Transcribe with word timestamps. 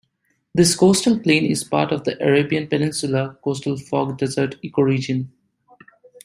This 0.55 0.75
coastal 0.75 1.19
plain 1.19 1.45
is 1.45 1.63
part 1.63 1.91
of 1.91 2.05
the 2.05 2.17
Arabian 2.27 2.65
Peninsula 2.65 3.37
coastal 3.43 3.77
fog 3.77 4.17
desert 4.17 4.55
ecoregion. 4.63 5.27